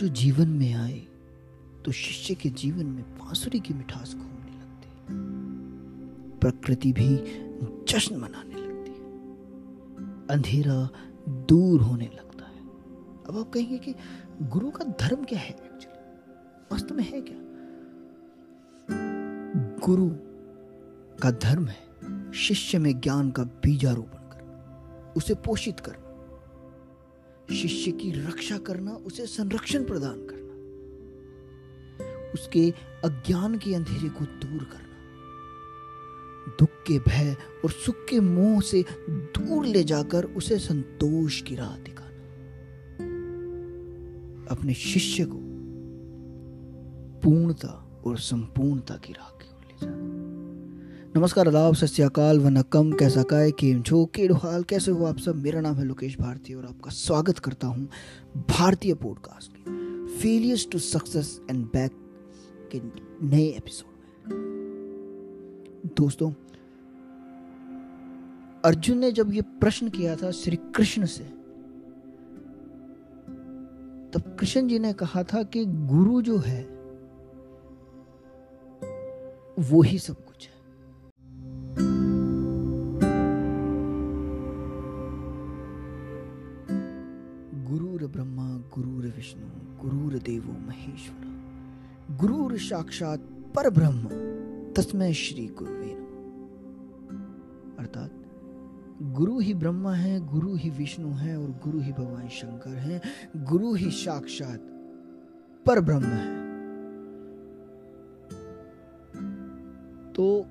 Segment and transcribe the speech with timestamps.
[0.00, 1.06] जो जीवन में आए
[1.84, 4.88] तो शिष्य के जीवन में बांसुरी की मिठास घूमने लगती
[6.38, 7.16] प्रकृति भी
[7.92, 9.00] जश्न मनाने लगती है।
[10.26, 10.88] अंधेरा
[11.28, 12.60] दूर होने लगता है।
[13.28, 13.94] अब आप कहेंगे कि
[14.42, 16.16] गुरु का धर्म क्या है एक्चुअली
[16.72, 17.38] वास्तव में है क्या?
[19.86, 20.10] गुरु
[21.22, 26.09] का धर्म है शिष्य में ज्ञान का बीजारोपण करना। उसे पोषित करना।
[27.54, 30.40] शिष्य की रक्षा करना, उसे संरक्षण प्रदान करना,
[32.34, 32.70] उसके
[33.04, 34.86] अज्ञान के अंधेरे को दूर करना,
[36.58, 41.76] दुख के भय और सुख के मोह से दूर ले जाकर उसे संतोष की राह
[41.76, 42.10] दिखाना।
[44.50, 45.38] अपने शिष्य को
[47.20, 50.29] पूर्णता और संपूर्णता की राह की ओर ले जाना।
[51.16, 55.36] नमस्कार, आदाब सत्याकाल वनकम कैसा काय, केम छो, केड़ो हाल, कैसे हो आप सब?
[55.36, 57.88] मेरा नाम है लोकेश भारती और आपका स्वागत करता हूँ
[58.50, 61.92] भारतीय पॉडकास्ट के failures to success and back
[62.72, 62.80] के
[63.26, 66.30] नए एपिसोड में। दोस्तों,
[68.64, 71.24] अर्जुन ने जब ये प्रश्न किया था श्री कृष्ण से,
[74.12, 76.62] तब कृष्ण जी ने कहा था कि गुरु जो है,
[79.58, 80.16] वो ही सब
[89.20, 89.46] विष्णु,
[89.82, 91.26] गुरुर देवो महेश्वर।
[92.16, 94.08] गुरुर साक्षात पर ब्रह्म
[94.72, 95.92] तस्मै श्री गुरुवे
[97.78, 98.10] अर्थात,
[99.02, 103.02] गुरु ही ब्रह्मा है, गुरु ही विष्णु है और गुरु ही भगवान शंकर है।
[103.36, 104.60] गुरु ही साक्षात
[105.66, 106.36] पर ब्रह्म है।
[110.12, 110.46] तो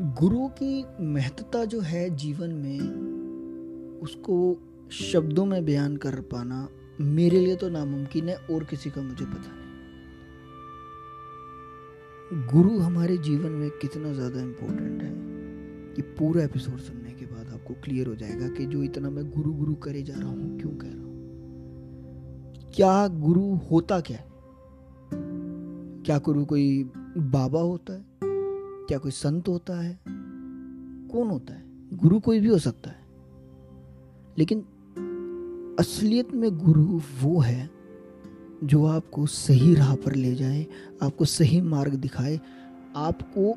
[0.00, 2.80] गुरु की महत्ता जो है जीवन में,
[4.02, 6.68] उसको शब्दों में बयान कर पाना
[7.00, 9.68] मेरे लिए तो नामुमकिन है और किसी का मुझे पता नहीं।
[12.46, 15.10] गुरु हमारे जीवन में कितना ज़्यादा इम्पोर्टेंट है
[15.90, 19.52] ये पूरा एपिसोड सुनने के बाद आपको क्लियर हो जाएगा कि जो इतना मैं गुरु
[19.52, 21.08] गुरु करे जा रहा हूँ, क्यों कह रहा हूँ?
[22.74, 24.28] क्या गुरु होता क्या है?
[26.02, 28.04] क्या गुरु कोई बाबा होता है?
[28.88, 30.00] क्या कोई संत होता है?
[31.08, 31.64] कौन होता है?
[31.96, 33.06] गुरु कोई भी हो सकता है।
[34.38, 34.64] लेकिन
[35.78, 37.70] असलियत में गुरु वो है
[38.64, 40.66] जो आपको सही राह पर ले जाए,
[41.02, 42.40] आपको सही मार्ग दिखाए,
[42.96, 43.54] आपको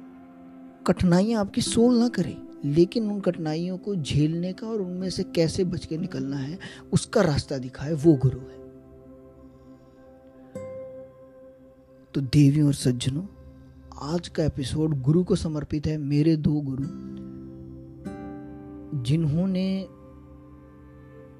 [0.87, 5.63] कठिनाइयाँ आपकी सोल ना करे, लेकिन उन कठिनाइयों को झेलने का और उनमें से कैसे
[5.63, 6.59] बच के निकलना है,
[6.93, 8.59] उसका रास्ता दिखाए, वो गुरु है।
[12.13, 13.23] तो देवियों और सज्जनों,
[14.01, 16.83] आज का एपिसोड गुरु को समर्पित है मेरे दो गुरु,
[19.03, 19.87] जिन्होंने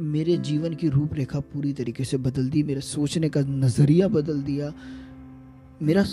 [0.02, 4.74] मेरे जीवन की रूपरेखा पूरी तरीके से बदल दी, मेरे सोचने का नज़रिया बदल दिया।
[5.82, 6.04] मेरा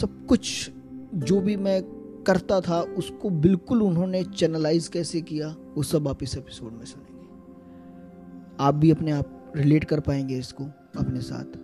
[0.00, 0.70] सब कुछ,
[1.14, 1.82] जो भी मैं
[2.26, 7.18] करता था, उसको बिल्कुल उन्होंने चैनलाइज कैसे किया, वो सब आप इस एपिसोड में सुनेंगे।
[8.60, 10.64] आप भी अपने आप रिलेट कर पाएँगे इसको,
[10.98, 11.58] अपने साथ।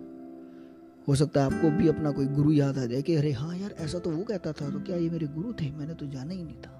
[1.07, 3.75] हो सकता है आपको भी अपना कोई गुरु याद आ जाए कि, अरे हाँ यार,
[3.79, 5.71] ऐसा तो वो कहता था तो क्या ये मेरे गुरु थे?
[5.71, 6.74] मैंने तो जाना ही नहीं था।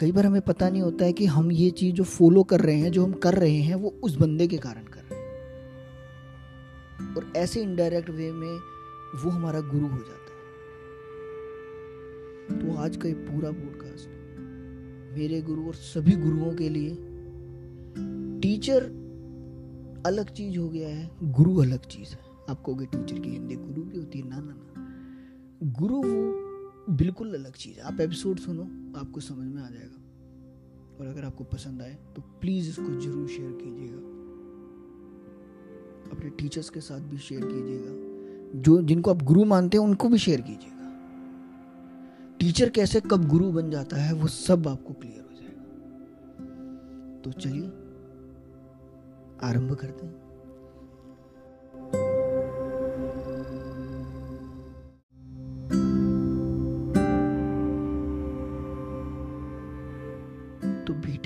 [0.00, 2.76] कई बार हमें पता नहीं होता है कि हम ये चीज़ जो फॉलो कर रहे
[2.76, 5.26] हैं, जो हम कर रहे हैं, वो उस बंदे के कारण कर रहे हैं।
[7.14, 8.58] और ऐसे इनडायरेक्ट वे में
[9.24, 10.26] वो हमारा गुरु हो जाता है।
[12.60, 14.08] तो आज का ये पूरा पॉडकास्ट
[15.18, 16.96] मेरे गुरु और सभी गुरुओं के लिए
[18.40, 18.82] टीचर
[20.06, 22.18] अलग चीज़ हो गया है, गुरु अलग चीज़ है।
[22.50, 24.88] आपको टीचर की हिंदी गुरु भी होती है, ना ना ना।
[25.62, 26.45] गुरु वो
[26.90, 28.62] बिल्कुल अलग चीज़ है। आप एपिसोड सुनो,
[29.00, 30.02] आपको समझ में आ जाएगा।
[31.00, 33.96] और अगर आपको पसंद आए तो प्लीज़ इसको ज़रूर शेयर कीजिएगा।
[36.10, 40.18] अपने टीचर्स के साथ भी शेयर कीजिएगा। जो, जिनको आप गुरु मानते हैं, उनको भी
[40.18, 40.76] शेयर कीजिएगा।
[42.40, 45.62] टीचर कैसे कब गुरु बन जाता है, वो सब आपको क्लियर हो जाएगा।
[47.20, 47.68] तो चलिए,
[49.42, 50.25] आरंभ करते हैं।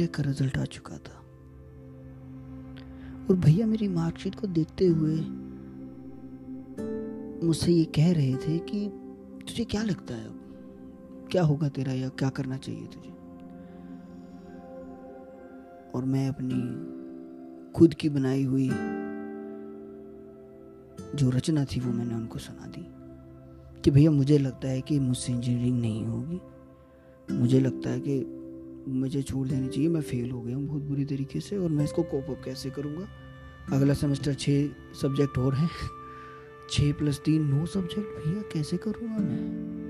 [0.00, 1.16] बीटेक का रिज़ल्ट आ चुका था।
[3.30, 5.16] और भैया मेरी मार्कशीट को देखते हुए
[7.46, 8.88] मुझसे ये कह रहे थे कि
[9.48, 11.28] तुझे क्या लगता है अब?
[11.30, 13.10] क्या होगा तेरा या क्या करना चाहिए तुझे?
[15.94, 18.68] और मैं अपनी खुद की बनाई हुई
[21.14, 22.86] जो रचना थी वो मैंने उनको सुना दी
[23.82, 26.40] कि भैया मुझे लगता है कि मुझसे इंजीनियरिंग नहीं होगी।
[27.34, 28.39] मुझे लगता है कि
[28.88, 31.84] मुझे छोड़ देनी चाहिए, मैं फेल हो गया हूँ बहुत बुरी तरीके से और मैं
[31.84, 33.08] इसको कोप अप कैसे करूँगा?
[33.72, 34.68] अगला सेमेस्टर छः
[35.02, 35.70] सब्जेक्ट और हैं।
[36.70, 39.80] छः प्लस तीन, नौ सब्जेक्ट भैया, कैसे करूँगा मैं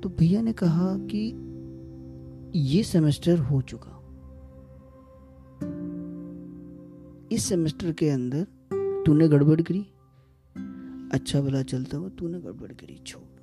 [0.00, 1.50] तो भैया ने कहा कि
[2.54, 3.96] ये सेमेस्टर हो चुका।
[7.32, 8.46] इस सेमेस्टर के अंदर
[9.06, 9.86] तूने गड़बड़ करी।
[11.12, 13.39] अच्छा भला चलता हुआ तूने गड़बड़ करी, छोड़।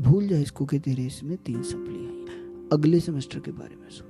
[0.00, 2.24] भूल जा इसको कि तेरे इसमें तीन सप्ली आई
[2.72, 4.04] अगले सेमेस्टर के बारे में सोच।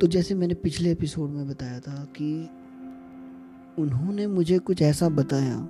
[0.00, 2.48] तो जैसे मैंने पिछले एपिसोड में बताया था कि
[3.82, 5.68] उन्होंने मुझे कुछ ऐसा बताया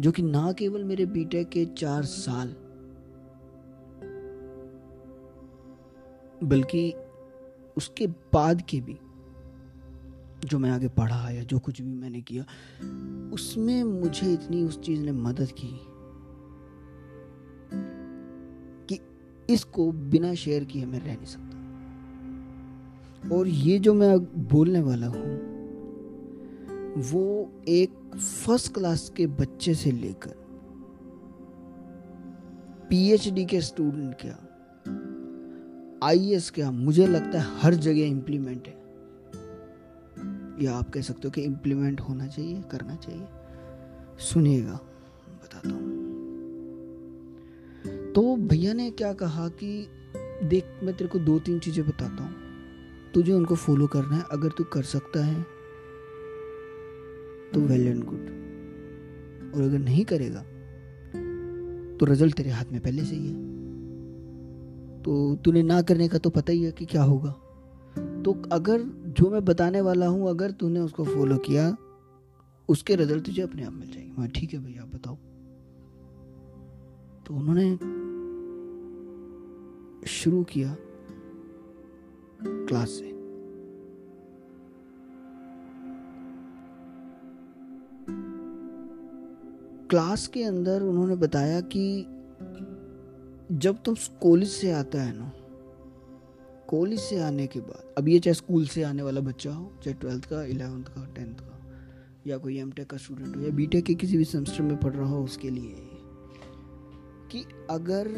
[0.00, 2.54] जो कि ना केवल मेरे बीटेक के चार साल,
[6.44, 6.92] बल्कि
[7.76, 8.98] उसके बाद के भी
[10.44, 12.44] जो मैं आगे पढ़ा या जो कुछ भी मैंने किया,
[13.32, 15.68] उसमें मुझे इतनी उस चीज़ ने मदद की
[18.88, 18.98] कि
[19.48, 21.50] इसको बिना शेयर किए मैं रह नहीं सकता।
[23.36, 24.18] और ये जो मैं
[24.48, 25.40] बोलने वाला हूँ,
[27.02, 30.34] वो एक फ़र्स्ट क्लास के बच्चे से लेकर
[32.90, 34.38] पीएचडी के स्टूडेंट क्या
[36.02, 38.81] आईएएस क्या, मुझे लगता है हर जगह इंप्लीमेंट है।
[40.62, 43.26] या आप कह सकते हो कि इम्प्लीमेंट होना चाहिए, करना चाहिए।
[44.20, 44.74] सुनिएगा,
[45.34, 46.00] बताता हूँ।
[48.14, 49.86] तो भैया ने क्या कहा कि,
[50.44, 52.34] देख, मैं तेरे को दो तीन चीज़ें बताता हूँ।
[53.14, 55.42] तुझे उनको फॉलो करना है, अगर तू कर सकता है
[57.52, 58.30] तो वेल एंड गुड
[59.54, 60.40] और अगर नहीं करेगा
[61.98, 63.34] तो रिज़ल्ट तेरे हाथ में पहले से ही है।
[65.02, 67.30] तो तूने ना करने का तो पता ही है कि क्या होगा।
[68.22, 68.78] तो अगर
[69.12, 71.76] जो मैं बताने वाला हूँ, अगर तूने उसको फॉलो किया,
[72.68, 75.14] उसके रिज़ल्ट तुझे अपने आप मिल जाएँगे। मैं, ठीक है भैया बताओ।
[77.26, 77.76] तो उन्होंने
[80.06, 80.76] शुरू किया
[82.46, 83.12] क्लास से।
[89.88, 92.02] क्लास के अंदर उन्होंने बताया कि
[93.52, 95.32] जब तुम कॉलेज से आता है ना
[96.72, 99.94] कॉलेज से आने के बाद, अब ये चाहे स्कूल से आने वाला बच्चा हो, चाहे
[99.94, 101.58] ट्वेल्थ का, इलेवेंथ का, टेंथ का,
[102.26, 105.08] या कोई एम का स्टूडेंट हो, या बी के किसी भी सेमेस्टर में पढ़ रहा
[105.08, 105.74] हो उसके लिए,
[107.32, 108.08] कि अगर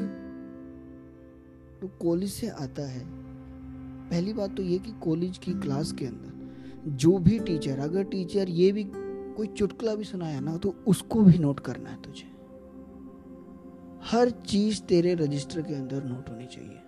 [1.81, 3.05] तो कॉलेज से आता है,
[4.11, 8.49] पहली बात तो ये कि कॉलेज की क्लास के अंदर, जो भी टीचर अगर टीचर
[8.51, 8.85] ये भी
[9.37, 12.27] कोई चुटकुला भी सुनाया ना तो उसको भी नोट करना है तुझे।
[14.11, 16.81] हर चीज़ तेरे रजिस्टर के अंदर नोट होनी चाहिए।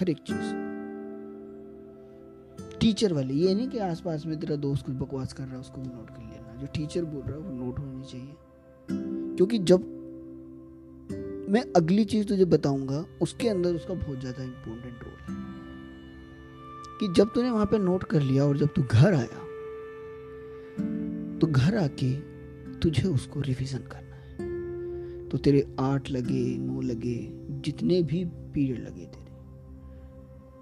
[0.00, 0.64] हर एक चीज़।
[2.78, 5.80] टीचर वाले, ये नहीं कि आसपास में तेरा दोस्त कुछ बकवास कर रहा है, उसको
[5.80, 8.36] भी नोट कर लेना। जो टीचर बोल रहा है, वो नोट होनी चाहिए।
[9.36, 9.78] क्योंकि जब
[11.50, 15.44] मैं अगली चीज़ तुझे बताऊँगा, उसके अंदर उसका बहुत ज़्यादा इंपॉर्टेंट रोल है।
[17.00, 19.44] कि जब तूने वहाँ पे नोट कर लिया और जब तू घर आया
[21.38, 22.14] तो घर आके
[22.78, 24.34] तुझे उसको रिवीजन करना है।
[25.28, 29.23] तो तेरे आठ लगे, नौ लगे, जितने भी पीरियड लगे थे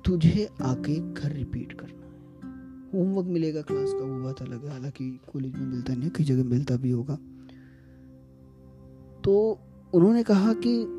[0.05, 2.13] तुझे आके घर रिपीट करना है।
[2.95, 6.45] होमवर्क मिलेगा क्लास का, वो बात अलग है। हालाँकि कॉलेज में मिलता नहीं, कई जगह
[6.45, 7.15] मिलता भी होगा।
[9.25, 9.59] तो
[9.95, 10.99] उन्होंने कहा कि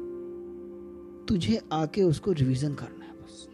[1.28, 3.50] तुझे आके उसको रिवीजन करना है बस।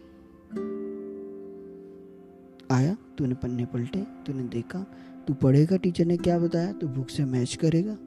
[2.70, 4.86] आया, तूने पन्ने पलटे, तूने देखा,
[5.28, 6.72] तू पढ़ेगा टीचर ने क्या बताया?
[6.72, 7.98] तो बुक से मैच करेगा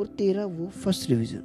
[0.00, 1.42] और तेरा वो फ़र्स्ट रिवीजन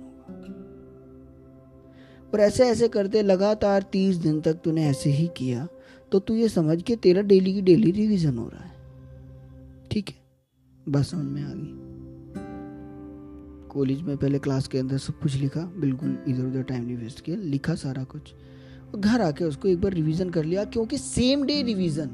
[2.33, 5.67] और ऐसे ऐसे करते लगातार तीस दिन तक तूने ऐसे ही किया
[6.11, 8.71] तो तू ये समझ के तेरा डेली की डेली रिवीजन हो रहा है।
[9.91, 10.15] ठीक है?
[10.85, 11.73] बस समझ में आ गई।
[13.69, 17.21] कॉलेज में पहले क्लास के अंदर सब कुछ लिखा, बिल्कुल इधर उधर टाइम नहीं वेस्ट
[17.21, 18.33] किया, लिखा सारा कुछ।
[18.95, 22.09] घर आके उसको एक बार रिवीजन कर लिया, क्योंकि सेम डे रिवीजन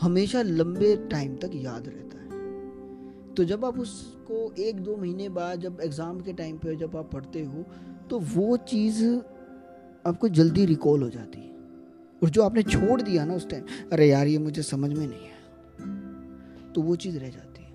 [0.00, 5.60] हमेशा लंबे टाइम तक याद रहता है। तो जब आप उसको एक दो महीने बाद,
[5.60, 7.64] जब एग्ज़ाम के टाइम पे जब आप पढ़ते हो
[8.10, 9.04] तो वो चीज़
[10.04, 11.46] आपको जल्दी रिकॉल हो जाती है।
[12.22, 15.20] और जो आपने छोड़ दिया ना उस टाइम अरे यार, ये मुझे समझ में नहीं
[15.20, 15.36] है
[16.72, 17.68] तो वो चीज़ रह जाती है।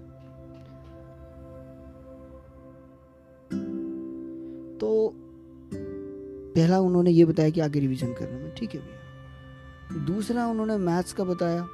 [4.80, 5.13] तो
[6.56, 11.13] पहला उन्होंने ये बताया कि आगे रिवीजन करने में, ठीक है भैया। दूसरा उन्होंने मैथ्स
[11.13, 11.65] का बताया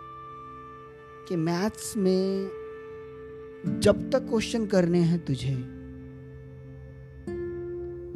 [1.28, 2.50] कि मैथ्स में
[3.80, 5.56] जब तक क्वेश्चन करने हैं तुझे,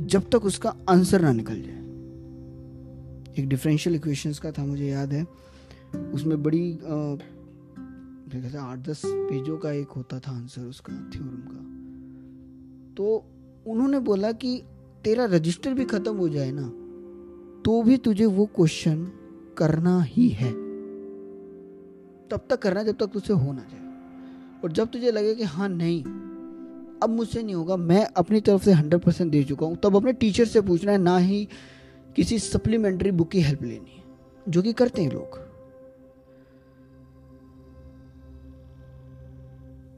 [0.07, 1.82] जब तक उसका आंसर ना निकल जाए।
[3.39, 5.25] एक डिफरेंशियल इक्वेशंस का था, मुझे याद है।
[6.13, 6.71] उसमें बड़ी
[8.57, 11.61] आठ दस पेजों का एक होता था आंसर उसका थ्योरम का।
[12.95, 13.23] तो
[13.67, 14.61] उन्होंने बोला कि
[15.03, 16.67] तेरा रजिस्टर भी ख़त्म हो जाए ना
[17.65, 19.05] तो भी तुझे वो क्वेश्चन
[19.57, 20.51] करना ही है।
[22.29, 23.81] तब तक करना जब तक तुझसे हो ना जाए।
[24.63, 26.03] और जब तुझे लगे कि हाँ नहीं,
[26.99, 30.13] अब मुझसे नहीं होगा, मैं अपनी तरफ़ से हंड्रेड परसेंट दे चुका हूँ, तब अपने
[30.13, 31.47] टीचर से पूछना है, ना ही
[32.15, 34.03] किसी सप्लीमेंट्री बुक की हेल्प लेनी
[34.49, 35.53] जो कि करते हैं लोग।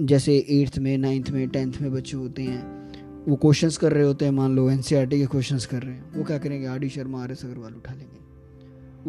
[0.01, 2.85] जैसे एट्थ में नाइन्थ में टेंथ में बच्चे होते हैं,
[3.25, 6.23] वो क्वेश्चंस कर रहे होते हैं, मान लो एन के क्वेश्चंस कर रहे हैं, वो
[6.23, 8.19] क्या करेंगे, R D Sharma, R S Agarwal उठा लेंगे।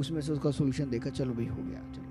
[0.01, 2.07] उसमें से उसका सोल्यूशन देखा, चलो भाई, हो गया, चलो।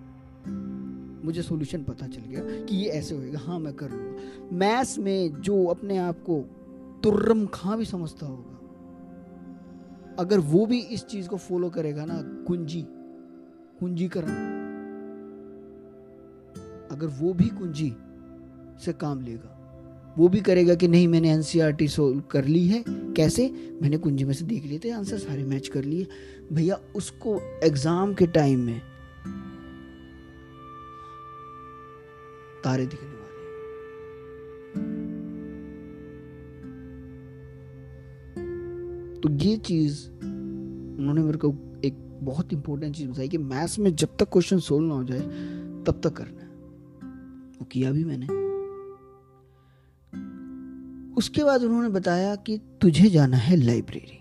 [1.26, 4.16] मुझे सोल्यूशन पता चल गया कि ये ऐसे होएगा हाँ मैं कर लूँगा।
[4.54, 6.42] मैथ्स में जो अपने आप को
[7.04, 8.55] तुर्रम खां भी समझता होगा
[10.20, 12.86] अगर वो भी इस चीज़ को फॉलो करेगा ना, कुंजी,
[13.80, 14.28] कुंजीकरण।
[16.92, 17.96] अगर वो भी कुंजी
[18.86, 19.52] से काम लेगा,
[20.18, 23.50] वो भी करेगा कि नहीं, मैंने एनसीईआरटी सोल्व e कर ली है, कैसे?
[23.82, 26.08] मैंने कुंजी में से देख लिए थे आंसर सारे मैच कर लिए।
[26.54, 28.82] भैया, उसको एग्ज़ाम के टाइम में
[32.64, 33.15] तारे दिखने
[39.26, 40.10] तो ये चीज़
[41.00, 41.56] उन्होंने मेरे को
[41.86, 45.20] एक बहुत इंपॉर्टेंट चीज़ बताई कि मैथ्स में जब तक क्वेश्चन सोल्व ना हो जाए,
[45.84, 46.48] तब तक करना है।
[47.50, 48.26] वो किया भी मैंने।
[51.14, 54.20] उसके बाद उन्होंने बताया कि तुझे जाना है लाइब्रेरी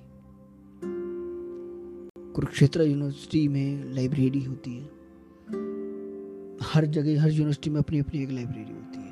[2.32, 4.84] कुरुक्षेत्र यूनिवर्सिटी में लाइब्रेरी होती है।
[6.62, 9.03] हर जगह, हर यूनिवर्सिटी में अपनी अपनी एक लाइब्रेरी होती है।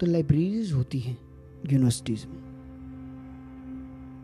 [0.00, 1.18] तो लाइब्रेरीज होती हैं
[1.72, 2.38] यूनिवर्सिटीज़ में।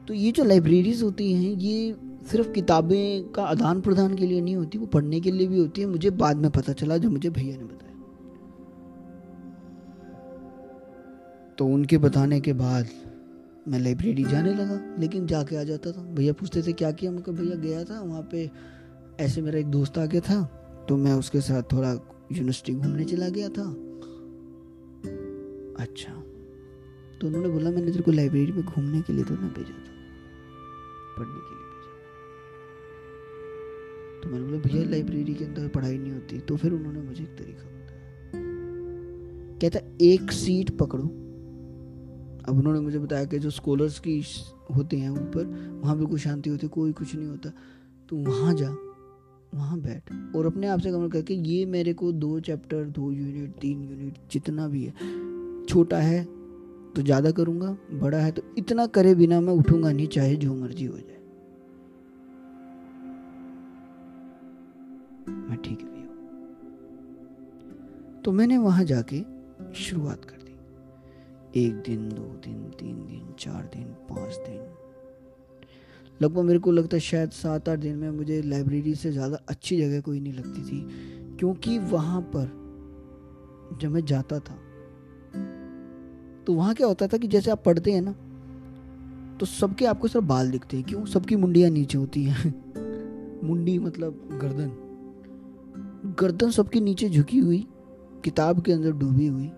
[0.09, 1.97] तो ये जो लाइब्रेरीज होती हैं, ये
[2.30, 5.80] सिर्फ़ किताबें का आदान प्रदान के लिए नहीं होती, वो पढ़ने के लिए भी होती
[5.80, 7.95] है। मुझे बाद में पता चला जो मुझे भैया ने बताया।
[11.59, 12.87] तो उनके बताने के बाद
[13.68, 17.11] मैं लाइब्रेरी जाने लगा, लेकिन जाके आ जाता था। भैया पूछते थे, क्या किया?
[17.11, 18.50] मैं भैया गया था, वहाँ पे
[19.21, 20.42] ऐसे मेरा एक दोस्त आ गया था
[20.88, 23.64] तो मैं उसके साथ थोड़ा यूनिवर्सिटी घूमने चला गया था।
[25.78, 26.12] अच्छा।
[27.21, 29.95] तो उन्होंने बोला, मैंने तेरे को लाइब्रेरी में घूमने के लिए तो ना भेजा था।
[31.18, 31.92] पढ़ने के लिए भेजा
[34.23, 37.30] तो मैंने बोला, भैया लाइब्रेरी के अंदर पढ़ाई नहीं होती। तो फिर उन्होंने मुझे एक
[37.30, 37.99] तरीका बताया।
[39.61, 41.04] कहता, एक सीट पकड़ो।
[42.49, 44.23] अब उन्होंने मुझे बताया कि जो स्कॉलर्स की
[44.76, 45.45] होते हैं ऊपर,
[45.83, 47.50] वहाँ बिल्कुल शांति होती है, कोई कुछ नहीं होता।
[48.09, 48.71] तो वहाँ जा,
[49.54, 53.50] वहाँ बैठ और अपने आप से कमर करके, ये मेरे को दो चैप्टर दो यूनिट
[53.50, 54.92] तीन यूनिट जितना भी है
[55.69, 56.25] छोटा है
[56.95, 60.85] तो ज़्यादा करूँगा, बड़ा है तो इतना करे बिना मैं उठूँगा नहीं, चाहे जो मर्ज़ी
[60.85, 61.21] हो जाए।
[65.29, 66.05] मैं ठीक है हूँ।
[68.25, 69.23] तो मैंने वहाँ जाके
[69.81, 74.61] शुरुआत कर दी। एक दिन, दो दिन, तीन दिन, चार दिन, पाँच दिन।
[76.21, 79.77] लगभग मेरे को लगता है शायद सात आठ दिन में मुझे लाइब्रेरी से ज़्यादा अच्छी
[79.77, 80.81] जगह कोई नहीं लगती थी,
[81.39, 82.47] क्योंकि वहाँ पर
[83.81, 84.59] जब मैं जाता था
[86.47, 88.15] तो वहाँ क्या होता था कि जैसे आप पढ़ते हैं ना
[89.41, 91.05] तो सबके आपको सिर्फ़ बाल दिखते हैं। क्यों?
[91.05, 92.67] सबकी मुंडियाँ नीचे होती हैं।
[93.45, 94.83] मुंडी मतलब गर्दन।
[96.21, 97.67] गर्दन सबकी नीचे झुकी हुई,
[98.25, 99.49] किताब के अंदर डूबी हुई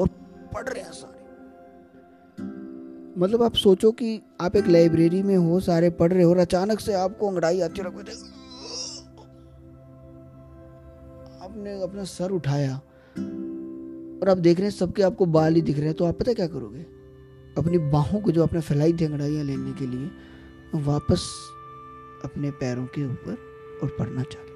[0.00, 0.08] और
[0.54, 1.16] पढ़ रहे हैं सारे।
[3.20, 6.80] मतलब आप सोचो कि आप एक लाइब्रेरी में हो, सारे पढ़ रहे हो और अचानक
[6.80, 8.00] से आपको अंगड़ाई आती रखो
[11.44, 12.80] आपने अपना सर उठाया।
[14.22, 16.32] और आप देख रहे हैं सबके आपको बाल ही दिख रहे हैं तो आप पता
[16.32, 16.80] क्या करोगे?
[17.58, 20.10] अपनी बाहों को जो आपने फैलाई थी अंगड़ाइयाँ लेने के लिए,
[20.74, 21.22] वापस
[22.24, 23.36] अपने पैरों के ऊपर
[23.82, 24.54] और पढ़ना चालू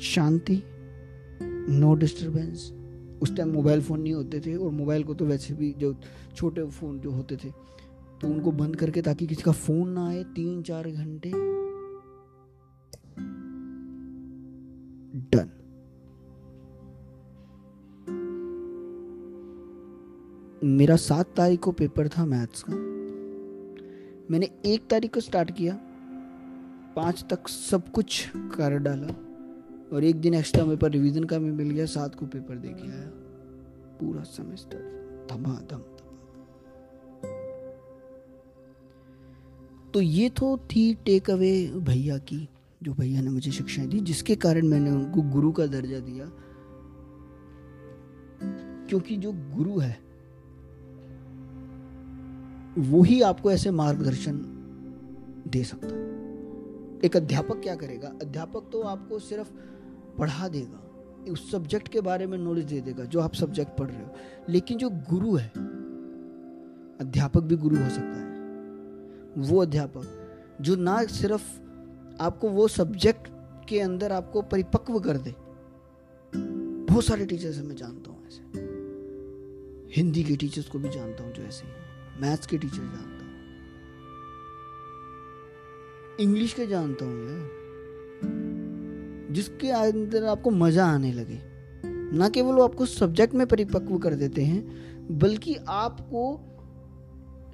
[0.00, 0.62] शांति
[1.70, 2.72] नो डिस्टरबेंस
[3.22, 5.94] उस टाइम मोबाइल फ़ोन नहीं होते थे, और मोबाइल को तो वैसे भी जो
[6.36, 7.50] छोटे फ़ोन जो होते थे
[8.20, 11.30] तो उनको बंद करके ताकि किसी का फ़ोन ना आए तीन चार घंटे।
[15.30, 15.50] डन
[20.64, 22.72] मेरा सात तारीख को पेपर था मैथ्स का।
[24.30, 25.78] मैंने एक तारीख को स्टार्ट किया।
[26.96, 29.06] पाँच तक सब कुछ कर डाला।
[29.96, 32.92] और एक दिन एक्स्ट्रा पेपर रिवीजन का भी मिल गया। सात को पेपर दे के
[32.92, 33.10] आया।
[34.00, 34.78] पूरा सेमेस्टर
[35.30, 35.78] धमाधम।
[39.94, 42.48] तो ये तो थी टेक अवे भैया की,
[42.82, 46.32] जो भैया ने मुझे शिक्षाएँ दी, जिसके कारण मैंने उनको गुरु का दर्जा दिया।
[48.86, 50.09] क्योंकि जो गुरु है
[52.80, 54.42] वो ही आपको ऐसे मार्गदर्शन
[55.48, 56.08] दे सकता है।
[57.04, 58.08] एक अध्यापक क्या करेगा?
[58.22, 59.48] अध्यापक तो आपको सिर्फ़
[60.18, 60.86] पढ़ा देगा,
[61.32, 64.14] उस सब्जेक्ट के बारे में नॉलेज दे देगा, जो आप सब्जेक्ट पढ़ रहे हो।
[64.48, 65.48] लेकिन जो गुरु है,
[67.00, 68.30] अध्यापक भी गुरु हो सकता है।
[69.38, 70.04] वो अध्यापक,
[70.60, 71.60] जो ना सिर्फ़
[72.20, 73.28] आपको वो सब्जेक्ट
[73.68, 75.34] के अंदर आपको परिपक्व कर दे।
[76.84, 78.42] बहुत सारे टीचर्स मैं जानता हूँ ऐसे।
[79.96, 81.89] हिंदी के टीचर्स को भी जानता हूँ जो ऐसे
[82.20, 83.10] मैथ्स के टीचर जानता हूँ।
[86.20, 87.60] इंग्लिश के जानता हूँ यार।
[89.30, 91.50] जिसके अंदर आपको मज़ा आने लगे।
[92.16, 96.46] ना केवल वो आपको सब्जेक्ट में परिपक्व कर देते हैं, बल्कि आपको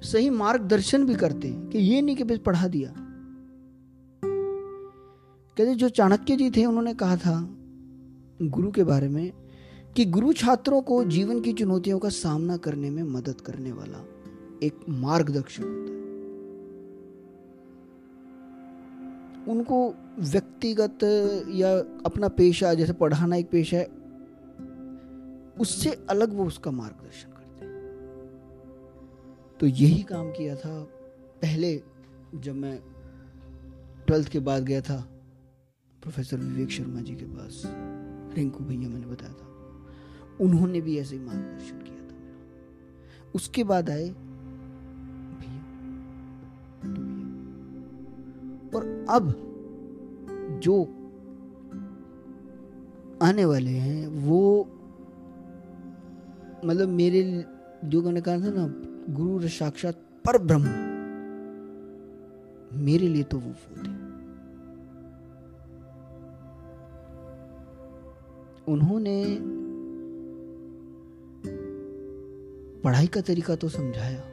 [0.03, 2.93] सही मार्गदर्शन भी करते हैं कि ये नहीं कि बस पढ़ा दिया।
[5.57, 7.57] कहते जो चाणक्य जी थे, उन्होंने कहा था
[8.41, 9.31] गुरु के बारे में
[9.95, 14.16] कि गुरु छात्रों को जीवन की चुनौतियों का सामना करने में मदद करने वाला।
[14.63, 15.97] एक मार्गदर्शक होता है।
[19.47, 20.99] उनको व्यक्तिगत
[21.49, 23.85] या अपना पेशा, जैसे पढ़ाना एक पेशा है,
[25.59, 27.75] उससे अलग वो उसका मार्गदर्शन करते हैं।
[29.59, 30.83] तो यही काम किया था।
[31.41, 31.83] पहले
[32.35, 32.79] जब मैं
[34.07, 35.09] ट्वेल्थ के बाद गया था,
[36.01, 37.63] प्रोफेसर विवेक शर्मा जी के पास,
[38.35, 39.47] रिंकू भैया मैंने बताया था,
[40.41, 42.15] उन्होंने भी ऐसे ही मार्गदर्शन किया था।
[43.35, 44.15] उसके बाद आए
[49.09, 49.43] अब
[50.63, 50.83] जो
[53.21, 54.69] आने वाले हैं, वो
[56.65, 57.45] मतलब मेरे
[57.85, 58.73] जो मैंने कहा था ना,
[59.13, 60.87] गुरु साक्षात पर ब्रह्म
[62.85, 64.07] मेरे लिए तो वो वो थे।
[68.71, 69.37] उन्होंने
[72.83, 74.23] पढ़ाई का तरीका तो समझाया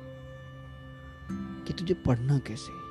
[1.67, 2.84] कि तुझे पढ़ना कैसे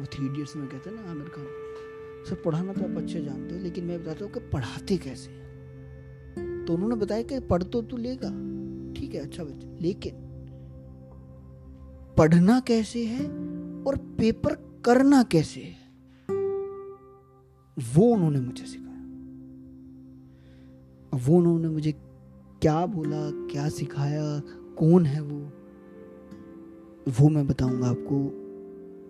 [0.00, 1.46] वो थ्री इडियट्स में कहते हैं ना, आमिर खान
[2.28, 5.38] सर पढ़ाना तो आप अच्छे जानते हो, लेकिन मैं बताता हूँ कि पढ़ाते कैसे
[6.64, 8.28] तो उन्होंने बताया कि पढ़ तो तू लेगा।
[8.94, 10.14] ठीक है अच्छा बच्चा। लेकिन
[12.18, 13.24] पढ़ना कैसे है
[13.82, 15.78] और पेपर करना कैसे है?
[17.78, 18.88] वो उन्होंने मुझे सिखाया।
[21.18, 21.92] वो उन्होंने मुझे
[22.62, 24.40] क्या बोला, क्या सिखाया,
[24.78, 25.38] कौन है वो
[27.10, 28.16] वो मैं बताऊँगा आपको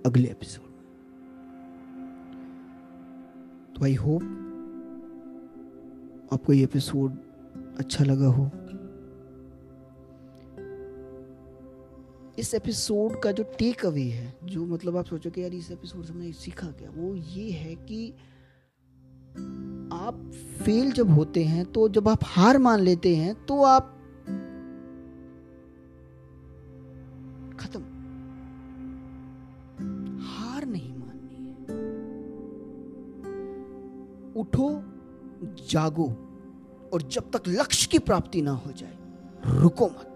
[0.07, 0.70] अगले एपिसोड
[3.81, 4.23] तो आई होप
[6.33, 7.13] आपको ये एपिसोड
[7.79, 8.51] अच्छा लगा हो।
[12.39, 16.05] इस एपिसोड का जो टेक अवे है, जो मतलब आप सोचो कि यार इस एपिसोड
[16.05, 18.15] से मैंने सीखा क्या, वो ये है कि
[19.93, 20.31] आप
[20.63, 24.00] फेल जब होते हैं तो जब आप हार मान लेते हैं तो आप
[34.41, 34.83] उठो,
[35.71, 36.07] जागो,
[36.93, 38.99] और जब तक लक्ष्य की प्राप्ति ना हो जाए,
[39.47, 40.07] रुको मत।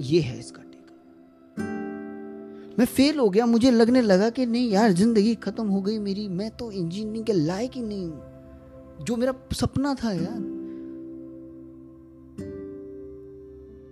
[0.00, 0.94] ये है इसका टीका।
[2.78, 6.28] मैं फेल हो गया, मुझे लगने लगा कि नहीं यार, ज़िंदगी खत्म हो गई मेरी,
[6.28, 10.58] मैं तो इंजीनियरिंग के लायक ही नहीं हूँ। जो मेरा सपना था यार।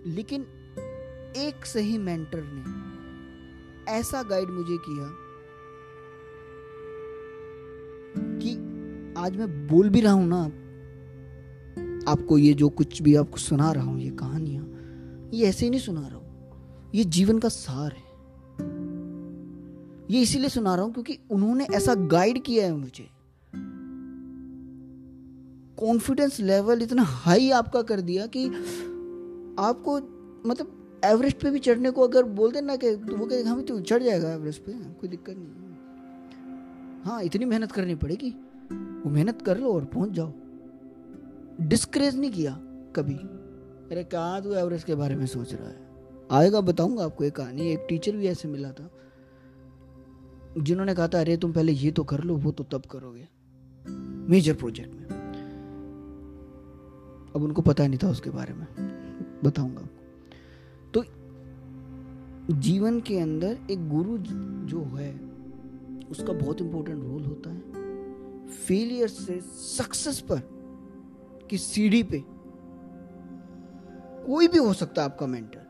[0.07, 0.41] लेकिन
[1.37, 5.26] एक सही मेंटर ने ऐसा गाइड मुझे किया
[8.17, 8.53] कि
[9.17, 10.43] आज मैं बोल भी रहा हूँ ना,
[12.11, 14.65] आपको ये जो कुछ भी आपको सुना रहा हूँ, ये कहानियाँ,
[15.33, 18.05] ये ऐसे ही नहीं सुना रहा हूँ। ये जीवन का सार है।
[20.11, 23.09] ये इसीलिए सुना रहा हूँ क्योंकि उन्होंने ऐसा गाइड किया है मुझे।
[25.77, 28.45] कॉन्फिडेंस लेवल इतना हाई आपका कर दिया कि
[29.59, 29.97] आपको
[30.49, 34.03] मतलब एवरेस्ट पे भी चढ़ने को अगर बोल देना कि वो कहे हाँ तो चढ़
[34.03, 35.66] जाएगा एवरेस्ट पे, कोई दिक्कत नहीं
[37.07, 38.29] हाँ इतनी मेहनत करनी पड़ेगी।
[38.75, 40.33] वो मेहनत कर लो और पहुँच जाओ।
[41.61, 42.59] डिस्करेज नहीं किया
[42.95, 45.89] कभी। अरे, कहा तू एवरेज के बारे में सोच रहा है?
[46.31, 48.91] आएगा, बताऊँगा आपको एक कहानी। एक टीचर भी ऐसे मिला था,
[50.57, 53.27] जिन्होंने कहा था, अरे, तुम पहले ये तो कर लो, वो तो तब करोगे।
[54.31, 55.07] मेजर प्रोजेक्ट में।
[57.35, 58.67] अब उनको पता नहीं था उसके बारे में।
[59.43, 59.81] बताऊँगा
[60.93, 61.03] तो
[62.55, 64.17] जीवन के अंदर एक गुरु
[64.67, 65.36] जो है
[66.11, 67.61] उसका बहुत इंपॉर्टेंट रोल होता है।
[68.47, 69.41] फेलियर से
[69.77, 70.41] सक्सेस पर
[71.49, 72.23] की सीढ़ी पे
[74.25, 75.67] कोई भी हो सकता है आपका मेंटर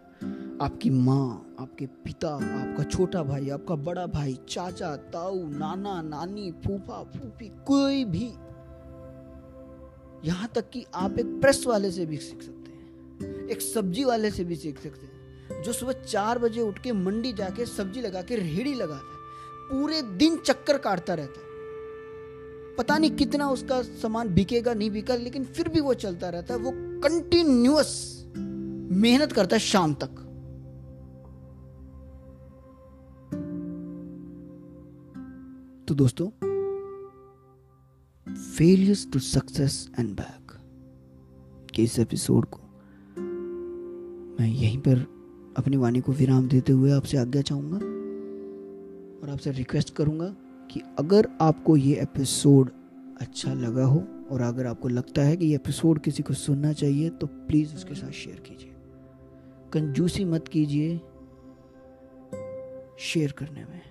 [0.61, 7.03] आपकी माँ, आपके पिता, आपका छोटा भाई, आपका बड़ा भाई, चाचा, ताऊ, नाना, नानी, फूफा,
[7.03, 8.33] फूफी, कोई भी
[10.27, 14.31] यहाँ तक कि आप एक प्रेस वाले से भी सीख सकते हैं। एक सब्ज़ी वाले
[14.31, 15.17] से भी सीख सकते हैं।
[15.63, 19.16] जो सुबह चार बजे उठ के मंडी जाके सब्ज़ी लगा के रेहड़ी लगाता है।
[19.71, 21.45] पूरे दिन चक्कर काटता रहता है।
[22.75, 26.59] पता नहीं कितना उसका सामान बिकेगा, नहीं बिका लेकिन फिर भी वो चलता रहता है।
[26.59, 28.23] वो कंटिन्यूअस
[28.91, 30.23] मेहनत करता है शाम तक।
[35.87, 36.29] तो दोस्तों
[38.57, 40.51] failures to success and back
[41.75, 42.59] के इस एपिसोड को
[44.39, 45.05] मैं यहीं पर
[45.57, 47.96] अपनी वाणी को विराम देते हुए आपसे आज्ञा चाहूँगा।
[49.23, 50.35] और आपसे रिक्वेस्ट करूँगा
[50.71, 52.71] कि अगर आपको ये एपिसोड
[53.21, 57.09] अच्छा लगा हो और अगर आपको लगता है कि ये एपिसोड किसी को सुनना चाहिए
[57.09, 58.73] तो प्लीज़ उसके साथ शेयर कीजिए।
[59.73, 60.97] कंजूसी मत कीजिए
[62.99, 63.81] शेयर करने में।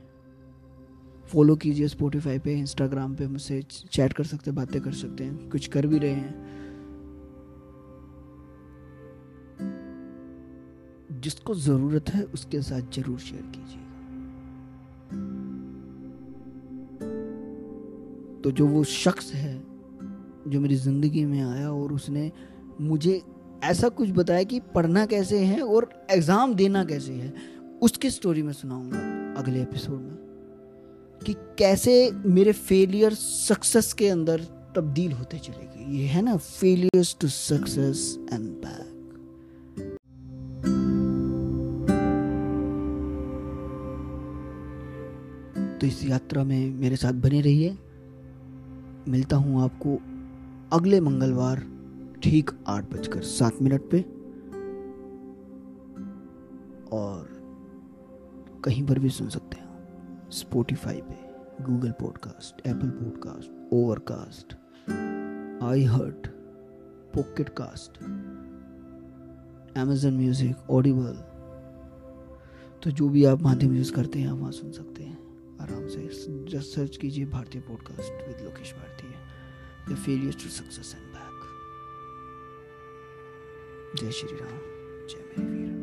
[1.27, 5.49] फॉलो कीजिए स्पोटिफाई पे इंस्टाग्राम पे, मुझसे चैट कर सकते हैं बातें कर सकते हैं,
[5.51, 6.45] कुछ कर भी रहे हैं।
[11.21, 13.83] जिसको ज़रूरत है, उसके साथ ज़रूर शेयर कीजिए।
[18.47, 19.55] तो जो वो शख्स है,
[20.49, 22.31] जो मेरी ज़िंदगी में आया और उसने
[22.81, 23.21] मुझे
[23.65, 27.33] ऐसा कुछ बताया कि पढ़ना कैसे है और एग्ज़ाम देना कैसे है,
[27.83, 28.99] उसकी स्टोरी मैं सुनाऊँगा
[29.41, 30.17] अगले एपिसोड में
[31.21, 31.95] कि कैसे
[32.27, 34.45] मेरे फेलियर सक्सेस के अंदर
[34.77, 38.95] तब्दील होते चले गए। ये है ना failures to success and back
[45.81, 47.77] तो इस यात्रा में मेरे साथ बने रहिए।
[49.09, 49.99] मिलता हूँ आपको
[50.77, 51.62] अगले मंगलवार
[52.23, 54.01] ठीक आठ बजकर सात मिनट पे।
[56.97, 57.37] और
[58.64, 59.66] कहीं पर भी सुन सकते हैं
[60.31, 61.27] स्पोटिफाई पे
[61.64, 64.55] Google podcast Apple podcast Overcast
[65.62, 66.27] I heart
[67.14, 68.03] Pocket cast
[69.79, 71.25] Amazon music Audible
[72.83, 75.26] तो जो भी आप माध्यम यूज़ करते हैं, आप वहाँ सुन सकते हैं।
[75.61, 76.09] आराम से
[76.51, 79.14] जस्ट सर्च कीजिए भारतीय podcast with Lokesh Bhartiya
[79.88, 81.38] the failure to success and back
[84.01, 84.59] जय श्री राम।
[85.09, 85.76] जय मेरी